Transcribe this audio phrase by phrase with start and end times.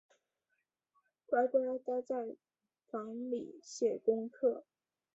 [1.27, 2.35] 乖乖待在
[2.89, 4.65] 房里写功课